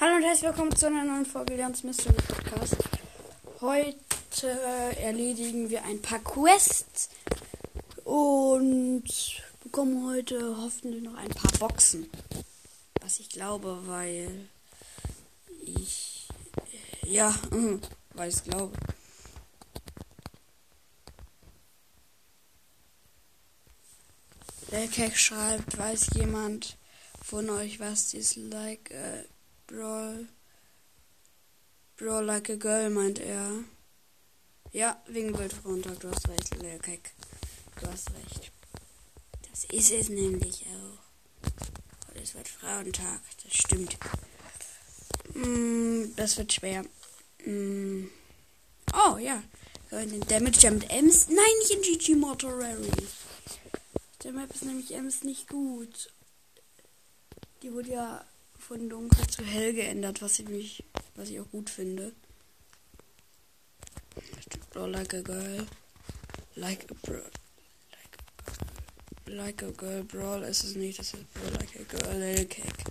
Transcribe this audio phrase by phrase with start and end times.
[0.00, 2.74] Hallo und herzlich willkommen zu einer neuen Folge Leons Mystery Podcast.
[3.60, 4.48] Heute
[4.98, 7.10] erledigen wir ein paar Quests
[8.04, 9.04] und
[9.62, 12.08] bekommen heute hoffentlich noch ein paar Boxen.
[13.02, 14.48] Was ich glaube, weil
[15.66, 16.26] ich
[17.02, 17.34] ja,
[18.14, 18.74] weil ich glaube.
[24.70, 26.78] Lelkek schreibt, weiß jemand
[27.22, 29.39] von euch, was Dislike äh, Brawl.
[32.10, 33.62] Brawl like a girl, meint er.
[34.72, 37.12] Ja, wegen Bildfrontag, du hast recht, Lelkek.
[37.80, 38.50] Du hast recht.
[39.48, 42.08] Das ist es nämlich auch.
[42.08, 43.96] Heute ist Frauentag, das stimmt.
[45.34, 46.84] Mm, das wird schwer.
[47.46, 48.06] Mm.
[48.92, 49.40] Oh, ja.
[49.92, 51.28] Den Damage mit Ems.
[51.28, 52.90] Nein, nicht in GG Mortuary.
[54.24, 56.10] Der Map ist nämlich Ems nicht gut.
[57.62, 58.24] Die wurde ja
[58.58, 60.84] von dunkel zu hell geändert, was ich mich,
[61.20, 62.12] was ich auch gut finde.
[64.70, 65.66] Brawl like a girl.
[66.56, 67.20] Like a bro.
[69.26, 70.02] Like a, girl.
[70.04, 72.18] Brawl ist es nicht, das ist Brawl like a girl.
[72.18, 72.84] Little cake.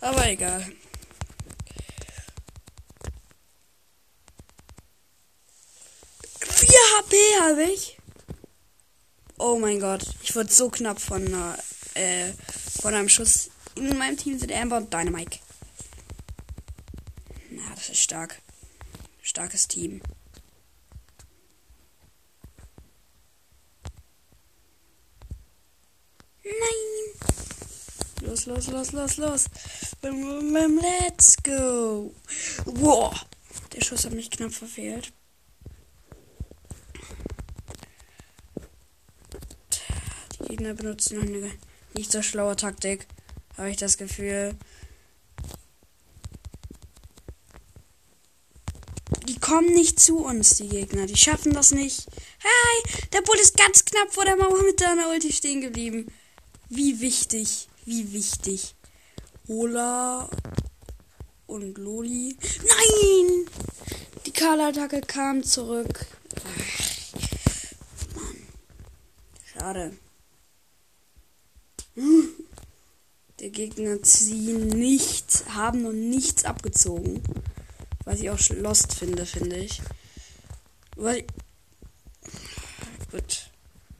[0.00, 0.64] Aber egal.
[7.40, 7.96] Habe ich.
[9.38, 10.02] Oh mein Gott.
[10.22, 11.22] Ich wurde so knapp von,
[11.94, 12.32] äh,
[12.80, 15.38] von einem Schuss in meinem Team sind Amber und Dynamite.
[17.66, 18.40] Na, das ist stark.
[19.22, 20.00] Starkes Team.
[26.44, 27.18] Nein!
[28.22, 29.44] Los, los, los, los, los.
[30.02, 32.14] Let's go.
[32.64, 33.26] Wow.
[33.72, 35.12] Der Schuss hat mich knapp verfehlt.
[40.38, 41.50] Die Gegner benutzen eine
[41.94, 43.06] nicht so schlaue Taktik
[43.56, 44.54] habe ich das Gefühl.
[49.46, 51.06] Kommen nicht zu uns, die Gegner.
[51.06, 52.08] Die schaffen das nicht.
[52.42, 56.12] Hi, der Bull ist ganz knapp vor der Mauer mit deiner Ulti stehen geblieben.
[56.68, 58.74] Wie wichtig, wie wichtig.
[59.46, 60.28] Ola
[61.46, 62.36] und Loli.
[62.58, 63.46] Nein!
[64.26, 66.06] Die Karl-Attacke kam zurück.
[66.44, 68.36] Ach, Mann.
[69.52, 69.96] Schade.
[73.38, 77.22] Der Gegner ziehen nichts, haben noch nichts abgezogen.
[78.06, 79.82] Was ich auch lost finde, finde ich.
[80.94, 81.26] Weil.
[83.10, 83.50] Gut.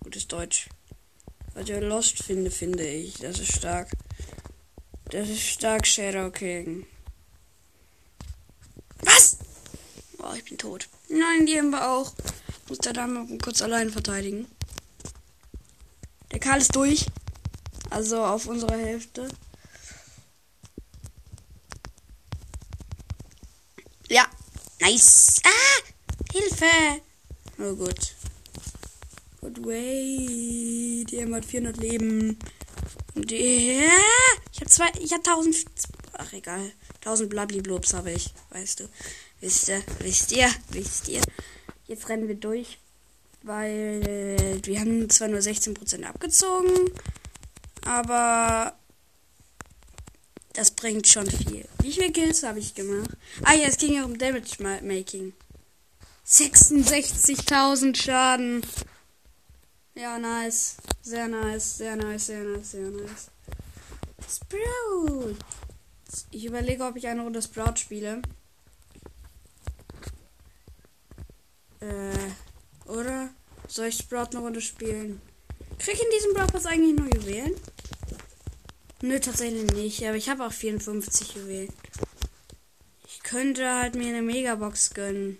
[0.02, 0.68] Gutes Deutsch.
[1.54, 3.18] Was ich lost finde, finde ich.
[3.18, 3.90] Das ist stark.
[5.10, 6.86] Das ist stark Shadow King.
[9.00, 9.38] Was?
[10.18, 10.88] Oh, ich bin tot.
[11.08, 12.14] Nein, die haben wir auch.
[12.68, 14.46] Muss der Dame kurz allein verteidigen.
[16.30, 17.06] Der Karl ist durch.
[17.90, 19.28] Also auf unserer Hälfte.
[24.08, 24.26] Ja.
[24.86, 25.40] Nice.
[25.44, 25.82] Ah!
[26.32, 27.02] Hilfe!
[27.58, 28.14] Oh gut.
[29.40, 31.04] Good way.
[31.10, 32.38] Die M hat 400 Leben.
[33.16, 33.82] Und die.
[34.52, 34.86] Ich hab zwei.
[35.00, 35.56] Ich hab 1000.
[36.12, 36.70] Ach egal.
[37.04, 38.32] 1000 Blabli-Blobs habe ich.
[38.50, 38.88] Weißt du.
[39.40, 39.82] Wisst ihr?
[39.98, 40.48] Wisst ihr?
[40.70, 41.22] Wisst ihr?
[41.88, 42.78] Jetzt rennen wir durch.
[43.42, 46.92] Weil wir haben zwar nur 16% abgezogen.
[47.84, 48.78] Aber
[50.56, 51.66] das bringt schon viel.
[51.82, 53.10] Wie viele Kills habe ich gemacht?
[53.44, 55.34] Ah ja, es ging ja um Damage Making.
[56.26, 58.62] 66.000 Schaden.
[59.94, 60.76] Ja, nice.
[61.02, 63.30] Sehr nice, sehr nice, sehr nice, sehr nice.
[64.28, 65.36] Sprout.
[66.30, 68.22] Ich überlege, ob ich eine Runde Sprout spiele.
[71.80, 73.28] Äh, oder?
[73.68, 75.20] Soll ich Sprout eine Runde spielen?
[75.78, 77.54] Krieg ich in diesem Brawl Pass eigentlich nur Juwelen?
[79.02, 80.02] Nö, tatsächlich nicht.
[80.04, 81.72] Aber ich habe auch 54 Juwelen.
[83.06, 85.38] Ich könnte halt mir eine Megabox gönnen.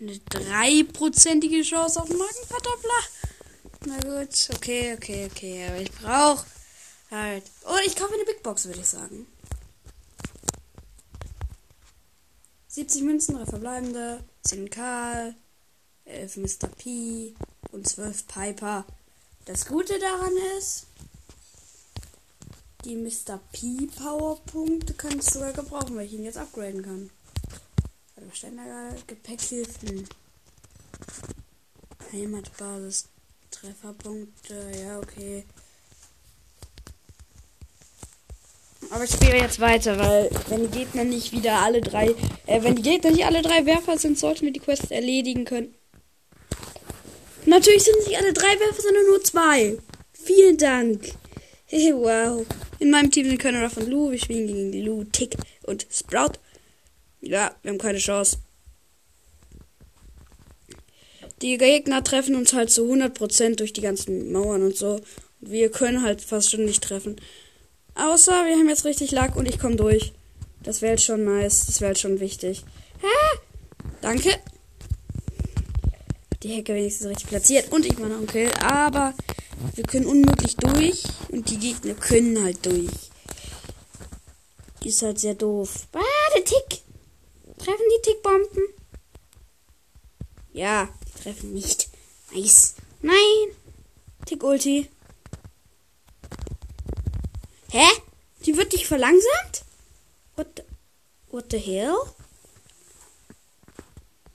[0.00, 3.02] Eine dreiprozentige Chance auf Magenverdoppler.
[3.86, 5.66] Na gut, okay, okay, okay.
[5.68, 6.46] Aber ich brauche
[7.10, 7.44] halt.
[7.64, 9.26] Oder ich kaufe eine Big Box, würde ich sagen.
[12.68, 15.34] 70 Münzen, 3 verbleibende, 10 Karl,
[16.06, 16.68] 11 Mr.
[16.68, 17.34] P
[17.72, 18.84] und 12 Piper.
[19.44, 20.86] Das Gute daran ist,
[22.84, 23.38] die Mr.
[23.52, 27.10] P Powerpunkte kann ich sogar gebrauchen, weil ich ihn jetzt upgraden kann.
[28.32, 30.08] Ständer Gepäckhilfen.
[32.12, 33.08] Heimatbasis.
[33.50, 34.70] Trefferpunkte.
[34.82, 35.44] Ja, okay.
[38.90, 42.14] Aber ich spiele jetzt weiter, weil wenn die Gegner nicht wieder alle drei,
[42.46, 45.74] äh, wenn die Gegner nicht alle drei Werfer sind, sollten wir die Quest erledigen können.
[47.56, 49.78] Natürlich sind es nicht alle drei Werfer, sondern nur zwei.
[50.12, 51.12] Vielen Dank.
[51.64, 52.44] Hey, wow.
[52.80, 54.10] In meinem Team sind Könner von Lou.
[54.10, 56.32] Wir spielen gegen Lou, Tick und Sprout.
[57.22, 58.36] Ja, wir haben keine Chance.
[61.40, 65.00] Die Gegner treffen uns halt zu 100% durch die ganzen Mauern und so.
[65.40, 67.16] Wir können halt fast schon nicht treffen.
[67.94, 70.12] Außer wir haben jetzt richtig Lack und ich komme durch.
[70.62, 71.64] Das wäre jetzt schon nice.
[71.64, 72.64] Das wäre jetzt schon wichtig.
[73.02, 73.38] Ah,
[74.02, 74.34] danke.
[76.42, 77.72] Die Hecke wenigstens richtig platziert.
[77.72, 78.52] Und ich meine Onkel.
[78.54, 79.14] Aber
[79.74, 81.04] wir können unmöglich durch.
[81.30, 82.90] Und die Gegner können halt durch.
[84.84, 85.88] Ist halt sehr doof.
[85.92, 86.00] Ah,
[86.36, 86.82] der Tick.
[87.58, 88.68] Treffen die Tickbomben?
[90.52, 91.88] Ja, die treffen nicht.
[92.32, 92.74] Nice.
[93.02, 93.56] Nein.
[94.26, 94.88] Tick-Ulti.
[97.70, 97.86] Hä?
[98.44, 99.64] Die wird nicht verlangsamt?
[100.36, 100.62] What the,
[101.30, 101.96] what the hell?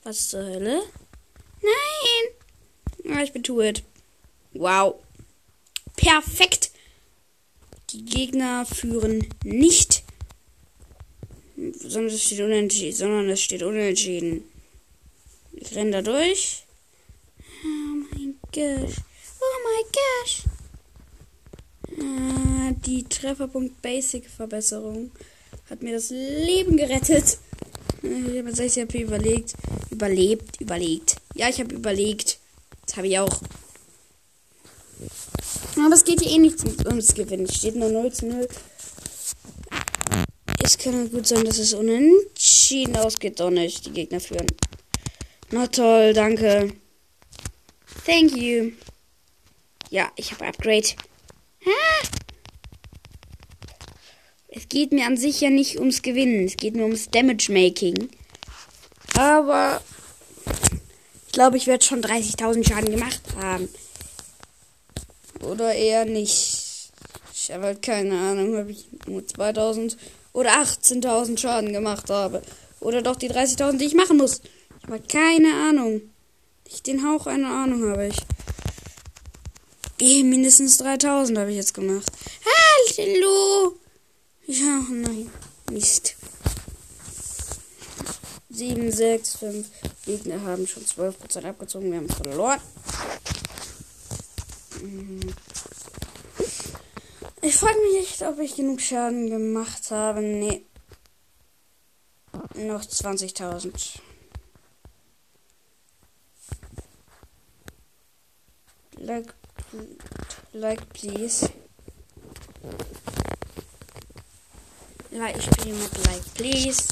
[0.03, 0.83] Was zur Hölle?
[1.61, 3.15] Nein!
[3.15, 3.83] Ja, ich bin to it.
[4.53, 4.95] Wow.
[5.95, 6.71] Perfekt.
[7.91, 10.03] Die Gegner führen nicht.
[11.55, 12.95] Sondern es steht unentschieden.
[12.95, 14.43] Sondern es steht unentschieden.
[15.53, 16.63] Ich renne da durch.
[17.63, 18.95] Oh mein Gott.
[19.39, 20.43] Oh mein Gott.
[21.99, 25.11] Ah, die Trefferpunkt Basic Verbesserung
[25.69, 27.37] hat mir das Leben gerettet.
[28.01, 29.53] Ich habe 60 HP überlegt.
[29.91, 31.20] Überlebt, überlegt.
[31.33, 32.39] Ja, ich habe überlegt.
[32.85, 33.41] Das habe ich auch.
[35.77, 37.45] Aber es geht hier eh nicht ums Gewinnen.
[37.45, 38.47] Es steht nur 0 zu 0.
[40.63, 43.39] Es kann gut sein, dass es unentschieden ausgeht.
[43.39, 43.85] Doch nicht.
[43.85, 44.47] Die Gegner führen.
[45.49, 46.73] Na toll, danke.
[48.05, 48.71] Thank you.
[49.89, 50.87] Ja, ich habe Upgrade.
[51.65, 52.07] Ah!
[54.47, 56.45] Es geht mir an sich ja nicht ums Gewinnen.
[56.45, 58.09] Es geht nur ums Damage Making.
[59.17, 59.81] Aber
[61.31, 63.69] ich glaube, ich werde schon 30.000 Schaden gemacht haben.
[65.39, 66.91] Oder eher nicht.
[67.33, 69.95] Ich habe halt keine Ahnung, ob ich nur 2000
[70.33, 72.41] oder 18.000 Schaden gemacht habe.
[72.81, 74.41] Oder doch die 30.000, die ich machen muss.
[74.81, 76.01] Ich habe keine Ahnung.
[76.65, 78.17] Nicht den Hauch einer Ahnung habe ich.
[80.01, 82.11] Eh, mindestens 3000 habe ich jetzt gemacht.
[82.97, 83.77] Hallo!
[84.47, 85.31] Ja, nein.
[85.71, 86.17] Mist.
[88.51, 89.67] 7, 6, 5.
[90.05, 91.91] Gegner haben schon 12% abgezogen.
[91.91, 92.59] Wir haben verloren.
[94.81, 95.33] Mhm.
[97.41, 100.21] Ich frage mich echt, ob ich genug Schaden gemacht habe.
[100.21, 100.65] Nee.
[102.55, 103.99] Noch 20.000.
[108.97, 109.33] Like,
[110.53, 111.49] like, please.
[115.09, 116.83] Like, ich spiele mit Like, please.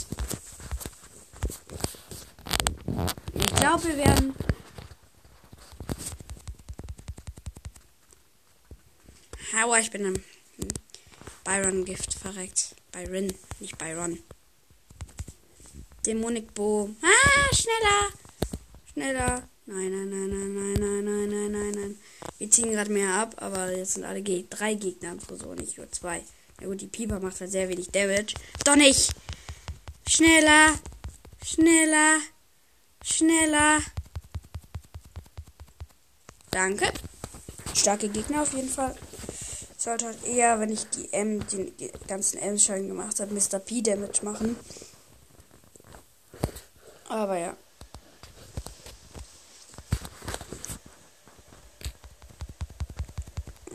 [3.33, 4.35] Ich glaube, wir werden.
[9.61, 10.23] Aua, ich bin im
[11.43, 12.75] Byron-Gift verreckt.
[12.91, 14.17] Byron, nicht Byron.
[16.05, 16.89] Dämonik Bo.
[17.03, 18.09] Ah, schneller!
[18.91, 19.49] Schneller!
[19.65, 21.99] Nein, nein, nein, nein, nein, nein, nein, nein, nein, nein.
[22.39, 25.77] Wir ziehen gerade mehr ab, aber jetzt sind alle Ge drei Gegner am Tresor, nicht
[25.77, 26.23] nur zwei.
[26.59, 28.33] Ja gut, die Pieper macht halt sehr wenig Damage.
[28.65, 29.13] Doch nicht!
[30.07, 30.79] Schneller!
[31.45, 32.19] Schneller!
[33.03, 33.79] Schneller!
[36.51, 36.91] Danke.
[37.73, 38.95] Starke Gegner auf jeden Fall.
[39.77, 41.71] Sollte halt eher, wenn ich die M, den
[42.07, 43.59] ganzen M-Schein gemacht habe, Mr.
[43.59, 44.57] P Damage machen.
[47.07, 47.55] Aber ja.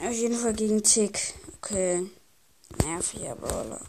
[0.06, 1.34] Auf jeden Fall gegen Tick.
[1.56, 2.10] Okay.
[2.82, 3.80] Nerviger Brawler.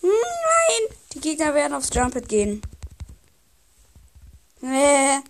[0.00, 0.96] Nein!
[1.12, 2.62] Die Gegner werden aufs Jumpet gehen.
[4.66, 5.20] Nee.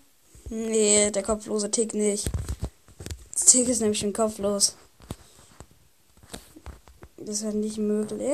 [0.49, 2.31] Nee, der kopflose Tick nicht.
[3.35, 4.77] Das Tick ist nämlich schon kopflos.
[7.19, 8.33] Das halt nicht möglich.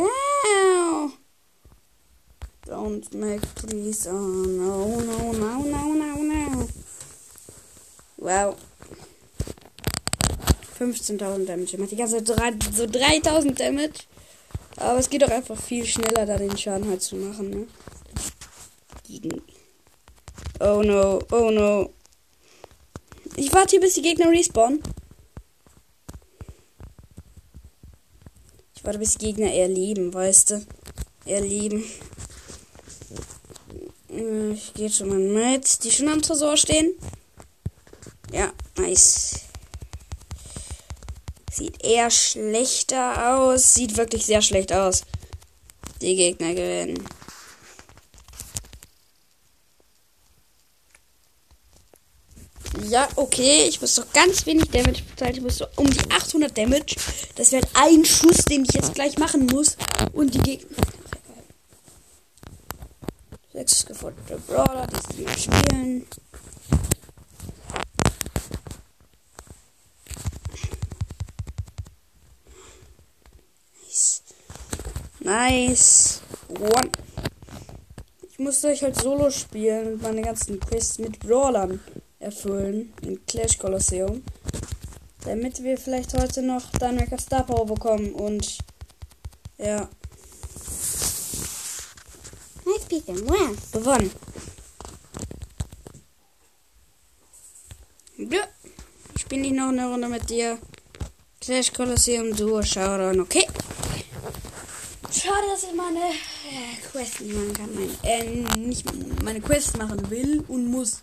[2.67, 4.09] Don't make please.
[4.09, 6.69] Oh no, no, no, no, no, no.
[8.19, 8.57] Wow.
[10.79, 11.79] 15.000 Damage.
[11.79, 14.05] Macht die ganze Zeit so 3.000 Damage.
[14.77, 17.67] Aber es geht doch einfach viel schneller, da den Schaden halt zu machen, ne?
[20.65, 21.91] Oh no, oh no.
[23.35, 24.81] Ich warte hier, bis die Gegner respawnen.
[28.77, 30.67] Ich warte, bis die Gegner erleben, weißt du?
[31.27, 31.83] Erleben.
[34.55, 35.83] Ich gehe schon mal mit.
[35.83, 36.95] Die schon am Tresor stehen.
[38.31, 39.41] Ja, nice.
[41.51, 43.75] Sieht eher schlechter aus.
[43.75, 45.03] Sieht wirklich sehr schlecht aus.
[46.01, 47.03] Die Gegner gewinnen.
[52.93, 55.35] Ja, okay, ich muss doch ganz wenig Damage bezahlen.
[55.35, 56.97] Ich muss so um die 800 Damage.
[57.37, 59.79] Das wäre ein Schuss, den ich jetzt gleich machen muss.
[60.13, 60.77] Und die Gegner.
[63.55, 66.07] Sechs geforderte Brawler, die spielen.
[73.81, 74.23] Nice.
[75.21, 76.21] Nice.
[76.51, 76.91] One.
[78.31, 81.81] Ich musste euch halt solo spielen und meine ganzen Quests mit Brawlern
[82.23, 84.23] erfüllen in Clash Colosseum.
[85.25, 88.59] Damit wir vielleicht heute noch Dynamic Star Power bekommen und
[89.59, 89.89] ja.
[92.65, 93.57] Nice Peter, wow.
[93.73, 94.11] Gewonnen.
[98.17, 98.45] Ja.
[99.17, 100.59] Ich bin nicht noch eine Runde mit dir.
[101.41, 103.47] Clash Colosseum Duo Showdown, okay.
[105.13, 107.69] Schade, dass ich meine äh, Quest nicht machen kann.
[107.75, 108.87] Mein, äh, nicht
[109.23, 111.03] meine Quest machen will und muss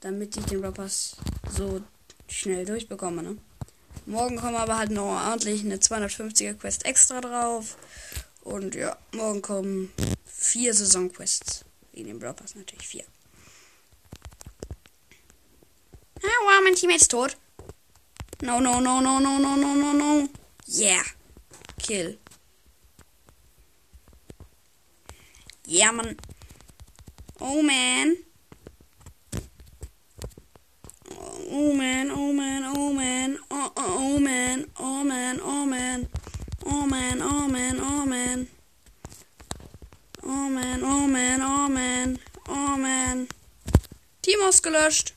[0.00, 1.16] damit ich den Rappers
[1.56, 1.82] so
[2.28, 3.22] schnell durchbekomme.
[3.22, 3.38] Ne?
[4.06, 7.76] Morgen kommen aber halt noch ordentlich eine 250er Quest extra drauf.
[8.42, 9.92] Und ja, morgen kommen
[10.24, 11.64] vier Saisonquests.
[11.92, 13.04] In den Rappers natürlich vier.
[16.22, 17.36] Ah, wow, mein Teammate ist tot.
[18.42, 20.28] No, no, no, no, no, no, no, no, no.
[20.68, 21.02] Yeah.
[21.82, 22.18] Kill.
[25.66, 26.16] Yeah, man.
[27.38, 28.16] Oh, man.
[31.50, 36.08] Oh man, oh man, oh man, oh, oh, man, oh man, oh man,
[36.64, 38.48] oh man, oh man, oh man.
[40.22, 43.28] Oh man, oh man, oh man, oh man.
[44.22, 45.14] Team ausgelöscht.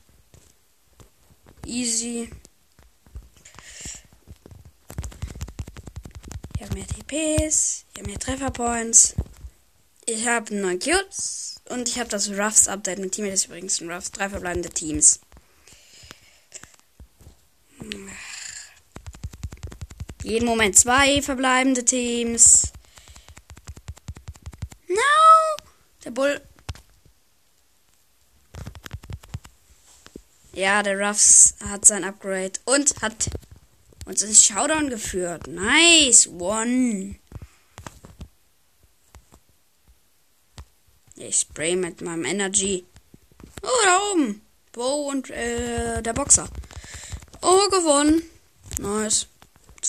[1.66, 2.30] Easy.
[6.56, 9.14] Ich habe mehr TPs, ich habe mehr Trefferpoints.
[10.06, 13.26] Ich habe neun Cubes und ich habe das Ruffs Update mit Team.
[13.26, 15.20] Ist übrigens ein Ruffs, drei verbleibende Teams.
[20.24, 22.72] Jeden Moment zwei verbleibende Teams.
[24.88, 24.96] No!
[26.02, 26.40] Der Bull.
[30.54, 33.28] Ja, der Ruffs hat sein Upgrade und hat
[34.06, 35.46] uns ins Showdown geführt.
[35.46, 37.16] Nice one.
[41.16, 42.86] Ich spray mit meinem Energy.
[43.62, 44.40] Oh, da oben.
[44.72, 46.48] Bo und äh, der Boxer.
[47.42, 48.22] Oh, gewonnen.
[48.78, 49.26] Nice.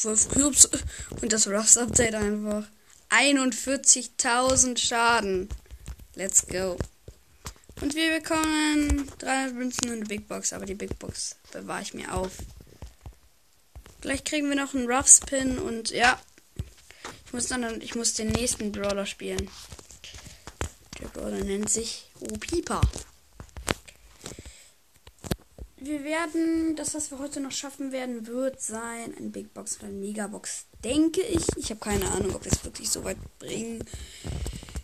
[0.06, 0.70] 12 Cubes
[1.20, 2.68] und das Rust Update einfach.
[3.10, 5.50] 41.000 Schaden.
[6.14, 6.78] Let's go.
[7.82, 11.96] Und wir bekommen 300 Münzen und eine Big Box, aber die Big Box bewahre ich
[11.96, 12.34] mir auf.
[14.02, 16.22] Gleich kriegen wir noch einen Rough Spin und ja.
[17.26, 19.50] Ich muss dann, ich muss den nächsten Brawler spielen.
[21.02, 22.82] Der Brawler nennt sich Opipa
[25.86, 29.88] wir werden, das, was wir heute noch schaffen werden, wird sein ein Big Box oder
[29.88, 31.44] ein Megabox, denke ich.
[31.58, 33.84] Ich habe keine Ahnung, ob wir es wirklich so weit bringen.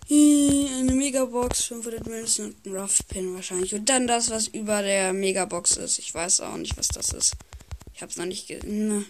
[0.10, 3.74] Eine Megabox, 500 Münzen und ein Rough Pin wahrscheinlich.
[3.74, 6.00] Und dann das, was über der Megabox ist.
[6.00, 7.34] Ich weiß auch nicht, was das ist.
[7.94, 9.06] Ich habe es noch nicht, ne,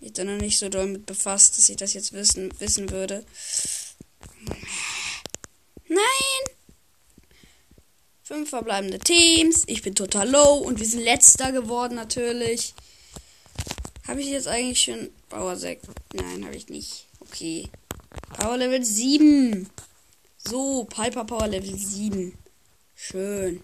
[0.00, 3.24] mich da noch nicht so doll mit befasst, dass ich das jetzt wissen, wissen würde.
[5.88, 6.45] Nein!
[8.26, 9.62] Fünf verbleibende Teams.
[9.68, 12.74] Ich bin total low und wir sind letzter geworden natürlich.
[14.08, 15.86] Habe ich jetzt eigentlich schon Power 6?
[16.12, 17.06] Nein, habe ich nicht.
[17.20, 17.68] Okay.
[18.36, 19.70] Power Level 7.
[20.38, 22.36] So, Piper Power Level 7.
[22.96, 23.62] Schön.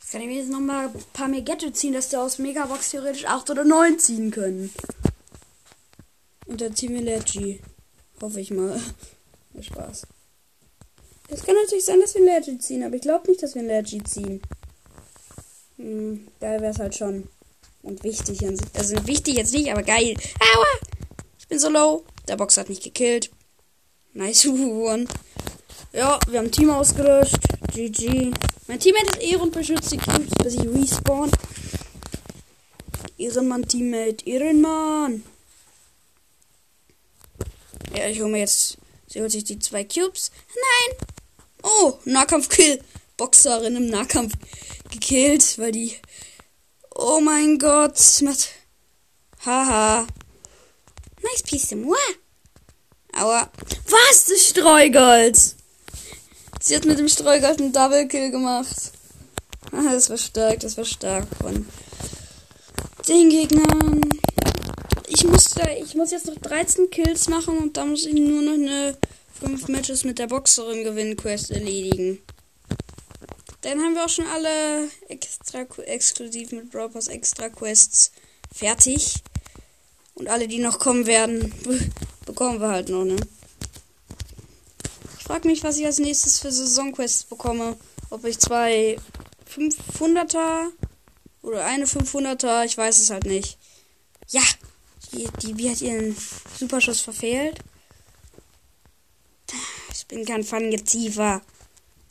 [0.00, 2.38] Jetzt kann ich mir jetzt noch mal ein paar mehr Gadgets ziehen, dass wir aus
[2.38, 4.70] Megabox theoretisch 8 oder 9 ziehen können.
[6.44, 7.62] Und dann ziehen wir Leggy.
[8.20, 8.78] Hoffe ich mal.
[9.62, 10.02] Spaß.
[11.28, 13.62] Es kann natürlich sein, dass wir ein Legend ziehen, aber ich glaube nicht, dass wir
[13.62, 14.42] ein Legend ziehen.
[15.76, 17.28] Hm, geil wäre es halt schon.
[17.82, 18.66] Und wichtig an sich.
[18.74, 20.16] Also wichtig jetzt nicht, aber geil.
[20.40, 20.66] Aua!
[21.38, 22.04] Ich bin so low.
[22.28, 23.30] Der Box hat mich gekillt.
[24.14, 25.06] Nice one.
[25.92, 27.36] Ja, wir haben Team ausgelöscht.
[27.72, 28.32] GG.
[28.66, 31.30] Mein Teammate ist Ehren beschützt die Cubes, bis ich respawn.
[33.18, 34.26] Ehrenmann, Teammate.
[34.26, 35.22] Ehrenmann.
[37.94, 38.78] Ja, ich hole mir jetzt.
[39.06, 40.30] Sie holt sich die zwei Cubes.
[40.54, 41.13] Nein!
[41.64, 42.80] Oh, Nahkampfkill.
[43.16, 44.34] Boxerin im Nahkampf
[44.90, 45.96] gekillt, weil die.
[46.94, 47.98] Oh mein Gott.
[48.22, 48.50] Macht.
[49.46, 50.06] Haha.
[51.22, 51.96] Nice piece of moi.
[53.16, 53.50] Aua.
[53.88, 54.26] Was?
[54.26, 55.38] Das Streugold.
[56.60, 58.92] Sie hat mit dem Streugold einen Double Kill gemacht.
[59.72, 61.66] Ah, das war stark, das war stark von
[63.08, 64.00] den Gegnern.
[65.08, 68.42] Ich muss, da, ich muss jetzt noch 13 Kills machen und da muss ich nur
[68.42, 68.96] noch eine
[69.44, 72.18] fünf Matches mit der Boxerin gewinnen Quest erledigen.
[73.60, 78.10] Dann haben wir auch schon alle extra exklusiv mit Brawl Pass extra Quests
[78.54, 79.16] fertig.
[80.14, 81.52] Und alle, die noch kommen werden,
[82.26, 83.16] bekommen wir halt noch, ne?
[85.18, 87.76] Ich frage mich, was ich als nächstes für Saisonquests bekomme.
[88.08, 88.96] Ob ich zwei
[89.54, 90.68] 500er
[91.42, 93.58] oder eine 500er, ich weiß es halt nicht.
[94.28, 94.42] Ja,
[95.12, 96.16] die, die B hat ihren
[96.58, 97.60] Superschuss verfehlt.
[100.04, 101.40] Ich bin kein Fangeziefer.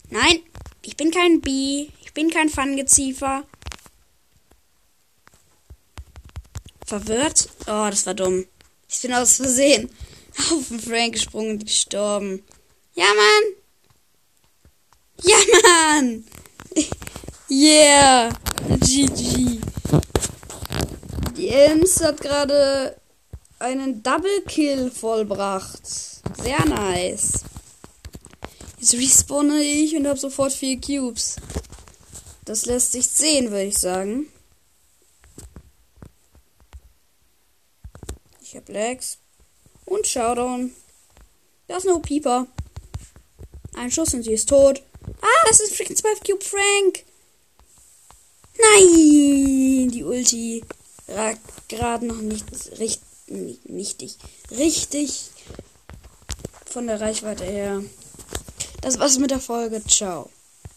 [0.09, 0.39] Nein,
[0.81, 1.89] ich bin kein B.
[2.01, 3.43] Ich bin kein Fangeziefer.
[6.87, 7.49] Verwirrt?
[7.67, 8.47] Oh, das war dumm.
[8.89, 9.91] Ich bin aus Versehen
[10.51, 12.43] auf den Frank gesprungen und gestorben.
[12.95, 13.53] Ja, Mann!
[15.21, 16.25] Ja, Mann!
[17.49, 18.29] Yeah!
[18.79, 19.59] GG.
[21.37, 22.99] Die Ems hat gerade
[23.59, 25.85] einen Double Kill vollbracht.
[26.41, 27.43] Sehr nice.
[28.83, 31.37] Jetzt respawne ich und habe sofort vier Cubes.
[32.43, 34.27] Das lässt sich sehen, würde ich sagen.
[38.41, 39.19] Ich habe Legs.
[39.85, 40.73] Und Showdown.
[41.69, 42.45] Da ist no Pieper.
[43.73, 44.83] Ein Schuss und sie ist tot.
[45.21, 47.05] Ah, das ist freaking 12 Cube Frank.
[48.57, 50.61] Nein, die Ulti
[51.07, 54.03] ragt gerade noch nicht richtig, nicht,
[54.51, 55.29] richtig
[56.65, 57.81] von der Reichweite her.
[58.83, 59.81] Das war's mit der Folge.
[59.85, 60.29] Ciao.